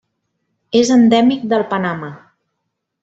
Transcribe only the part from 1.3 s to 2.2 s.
del Panamà.